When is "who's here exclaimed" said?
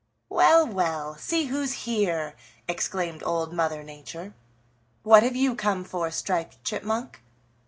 1.45-3.21